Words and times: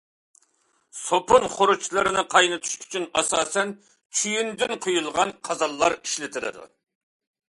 سوپۇن 0.99 1.43
خۇرۇجلىرىنى 1.55 2.23
قاينىتىش 2.31 2.71
ئۈچۈن 2.79 3.05
ئاساسەن 3.21 3.73
چويۇندىن 4.21 4.73
قۇيۇلغان 4.87 5.35
قازانلار 5.49 5.97
ئىشلىتىلىدۇ. 5.99 6.65